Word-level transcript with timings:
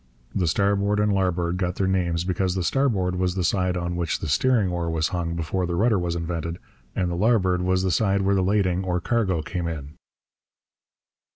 The 0.33 0.47
starboard 0.47 0.99
and 0.99 1.13
larboard 1.13 1.57
got 1.57 1.75
their 1.75 1.85
names 1.85 2.23
because 2.23 2.55
the 2.55 2.63
starboard 2.63 3.17
was 3.17 3.35
the 3.35 3.43
side 3.43 3.77
on 3.77 3.95
which 3.95 4.17
the 4.17 4.27
steering 4.27 4.71
oar 4.71 4.89
was 4.89 5.09
hung 5.09 5.35
before 5.35 5.67
the 5.67 5.75
rudder 5.75 5.99
was 5.99 6.15
invented, 6.15 6.57
and 6.95 7.11
the 7.11 7.15
larboard 7.15 7.61
was 7.61 7.83
the 7.83 7.91
side 7.91 8.21
where 8.23 8.33
the 8.33 8.41
lading 8.41 8.83
or 8.83 8.99
cargo 8.99 9.43
came 9.43 9.67
in. 9.67 9.89